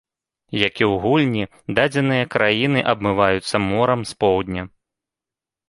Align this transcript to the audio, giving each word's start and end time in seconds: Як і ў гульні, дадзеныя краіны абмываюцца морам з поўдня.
Як 0.67 0.73
і 0.83 0.85
ў 0.85 0.93
гульні, 1.03 1.43
дадзеныя 1.81 2.25
краіны 2.37 2.79
абмываюцца 2.95 3.55
морам 3.69 4.01
з 4.15 4.21
поўдня. 4.25 4.69